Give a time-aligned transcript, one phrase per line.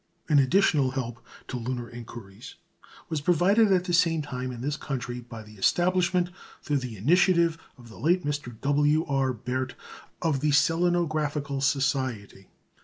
[0.29, 2.55] An additional help to lunar inquiries
[3.07, 6.31] was provided at the same time in this country by the establishment,
[6.63, 8.59] through the initiative of the late Mr.
[8.61, 9.05] W.
[9.05, 9.31] R.
[9.31, 9.75] Birt,
[10.19, 12.47] of the Selenographical Society.